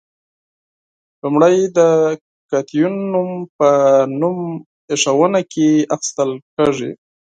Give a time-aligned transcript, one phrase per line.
[1.21, 1.79] لومړی د
[2.51, 3.69] کتیون نوم په
[4.19, 4.37] نوم
[4.91, 6.91] ایښودنه کې اخیستل کیږي.